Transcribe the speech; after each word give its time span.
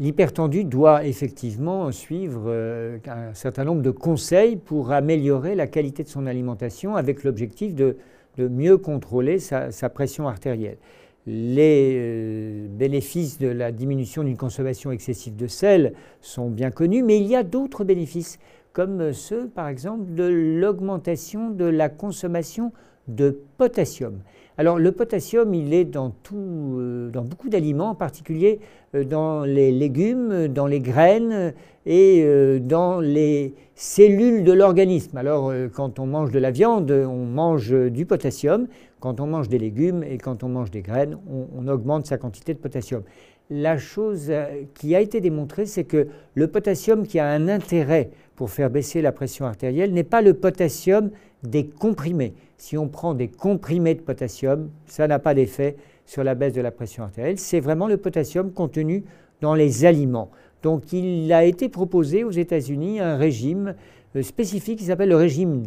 l'hypertendu 0.00 0.64
doit 0.64 1.04
effectivement 1.04 1.92
suivre 1.92 2.44
euh, 2.46 2.98
un 3.06 3.34
certain 3.34 3.64
nombre 3.64 3.82
de 3.82 3.90
conseils 3.90 4.56
pour 4.56 4.90
améliorer 4.92 5.54
la 5.54 5.66
qualité 5.66 6.02
de 6.02 6.08
son 6.08 6.26
alimentation 6.26 6.96
avec 6.96 7.22
l'objectif 7.22 7.74
de, 7.74 7.96
mieux 8.38 8.78
contrôler 8.78 9.38
sa, 9.38 9.70
pression 9.90 10.26
artérielle. 10.26 10.78
Les 11.26 11.94
euh, 11.98 12.66
bénéfices 12.70 13.38
de 13.38 13.48
la 13.48 13.70
diminution 13.70 14.24
d'une 14.24 14.38
consommation 14.38 14.90
excessive 14.90 15.36
de 15.36 15.46
sel 15.46 15.92
sont 16.22 16.48
bien 16.48 16.70
connus, 16.70 17.02
mais 17.02 17.18
il 17.18 17.26
y 17.26 17.36
a 17.36 17.42
d'autres 17.42 17.84
bénéfices, 17.84 18.38
comme 18.72 19.12
ceux 19.12 19.46
par 19.48 19.68
exemple 19.68 20.14
de 20.14 20.24
l'augmentation 20.24 21.50
de 21.50 21.66
la 21.66 21.90
consommation 21.90 22.72
de 23.14 23.40
potassium. 23.58 24.20
Alors 24.60 24.78
le 24.78 24.92
potassium, 24.92 25.54
il 25.54 25.72
est 25.72 25.86
dans, 25.86 26.12
euh, 26.34 27.08
dans 27.08 27.22
beaucoup 27.22 27.48
d'aliments, 27.48 27.90
en 27.90 27.94
particulier 27.94 28.60
euh, 28.94 29.04
dans 29.04 29.44
les 29.44 29.72
légumes, 29.72 30.48
dans 30.48 30.66
les 30.66 30.80
graines 30.80 31.54
et 31.86 32.22
euh, 32.22 32.58
dans 32.58 33.00
les 33.00 33.54
cellules 33.74 34.44
de 34.44 34.52
l'organisme. 34.52 35.16
Alors 35.16 35.50
quand 35.72 35.98
on 35.98 36.06
mange 36.06 36.30
de 36.30 36.38
la 36.38 36.50
viande, 36.50 36.90
on 36.90 37.24
mange 37.24 37.72
du 37.72 38.04
potassium. 38.04 38.66
Quand 38.98 39.18
on 39.20 39.26
mange 39.26 39.48
des 39.48 39.58
légumes 39.58 40.02
et 40.02 40.18
quand 40.18 40.44
on 40.44 40.50
mange 40.50 40.70
des 40.70 40.82
graines, 40.82 41.16
on 41.26 41.66
augmente 41.66 42.04
sa 42.04 42.18
quantité 42.18 42.52
de 42.52 42.58
potassium. 42.58 43.02
La 43.50 43.78
chose 43.78 44.32
qui 44.74 44.94
a 44.94 45.00
été 45.00 45.20
démontrée, 45.20 45.66
c'est 45.66 45.82
que 45.82 46.06
le 46.34 46.46
potassium 46.46 47.04
qui 47.04 47.18
a 47.18 47.26
un 47.26 47.48
intérêt 47.48 48.10
pour 48.36 48.50
faire 48.50 48.70
baisser 48.70 49.02
la 49.02 49.10
pression 49.10 49.44
artérielle 49.44 49.92
n'est 49.92 50.04
pas 50.04 50.22
le 50.22 50.34
potassium 50.34 51.10
des 51.42 51.66
comprimés. 51.66 52.34
Si 52.58 52.78
on 52.78 52.88
prend 52.88 53.12
des 53.12 53.26
comprimés 53.26 53.94
de 53.94 54.00
potassium, 54.00 54.70
ça 54.86 55.08
n'a 55.08 55.18
pas 55.18 55.34
d'effet 55.34 55.76
sur 56.06 56.22
la 56.22 56.36
baisse 56.36 56.52
de 56.52 56.60
la 56.60 56.70
pression 56.70 57.02
artérielle. 57.02 57.38
C'est 57.38 57.60
vraiment 57.60 57.88
le 57.88 57.96
potassium 57.96 58.52
contenu 58.52 59.04
dans 59.40 59.54
les 59.54 59.84
aliments. 59.84 60.30
Donc 60.62 60.92
il 60.92 61.32
a 61.32 61.44
été 61.44 61.68
proposé 61.68 62.22
aux 62.22 62.30
États-Unis 62.30 63.00
un 63.00 63.16
régime 63.16 63.74
euh, 64.16 64.22
spécifique 64.22 64.78
qui 64.78 64.84
s'appelle 64.84 65.08
le 65.08 65.16
régime 65.16 65.62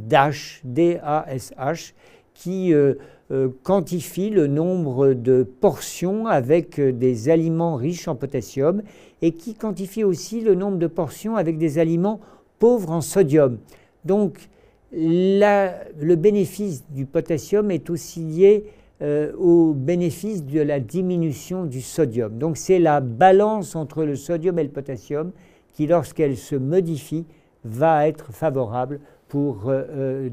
D-A-S-H, 0.64 1.94
qui 2.34 2.74
euh, 2.74 2.96
euh, 3.32 3.50
quantifie 3.64 4.30
le 4.30 4.48
nombre 4.48 5.14
de 5.14 5.44
portions 5.44 6.28
avec 6.28 6.80
des 6.80 7.30
aliments 7.30 7.76
riches 7.76 8.08
en 8.08 8.16
potassium 8.16 8.82
et 9.22 9.32
qui 9.32 9.56
quantifie 9.56 10.04
aussi 10.04 10.42
le 10.42 10.56
nombre 10.56 10.78
de 10.78 10.88
portions 10.88 11.36
avec 11.36 11.58
des 11.58 11.80
aliments 11.80 12.20
pauvres 12.60 12.92
en 12.92 13.02
sodium. 13.02 13.58
Donc 14.06 14.50
le 14.94 16.16
bénéfice 16.16 16.84
du 16.92 17.06
potassium 17.06 17.72
est 17.72 17.90
aussi 17.90 18.22
lié 18.22 18.66
euh, 19.02 19.34
au 19.38 19.74
bénéfice 19.74 20.46
de 20.46 20.62
la 20.62 20.80
diminution 20.80 21.66
du 21.66 21.82
sodium. 21.82 22.38
Donc 22.38 22.58
c'est 22.58 22.80
la 22.80 23.02
balance 23.02 23.76
entre 23.76 24.04
le 24.04 24.16
sodium 24.16 24.60
et 24.60 24.64
le 24.64 24.70
potassium 24.70 25.32
qui, 25.74 25.88
lorsqu'elle 25.88 26.38
se 26.38 26.56
modifie, 26.56 27.26
va 27.66 28.08
être 28.08 28.32
favorable 28.32 29.00
pour 29.28 29.64
euh, 29.68 30.30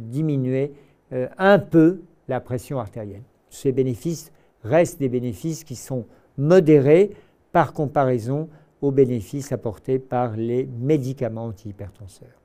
euh, 1.12 1.28
un 1.39 1.58
peu 1.58 2.00
la 2.28 2.41
pression 2.41 2.78
artérielle. 2.78 3.22
Ces 3.48 3.72
bénéfices 3.72 4.33
restent 4.62 5.00
des 5.00 5.08
bénéfices 5.08 5.64
qui 5.64 5.77
sont 5.77 6.06
modérés 6.39 7.11
par 7.52 7.72
comparaison 7.72 8.48
aux 8.80 8.91
bénéfices 8.92 9.52
apportés 9.52 9.98
par 9.98 10.36
les 10.36 10.67
médicaments 10.67 11.47
antihypertenseurs. 11.47 12.28